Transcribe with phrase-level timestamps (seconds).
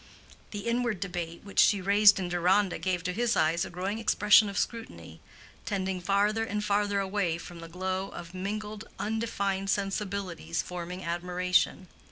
[0.49, 4.49] The inward debate which she raised in Deronda gave to his eyes a growing expression
[4.49, 5.21] of scrutiny,
[5.63, 11.87] tending farther and farther away from the glow of mingled undefined sensibilities forming admiration.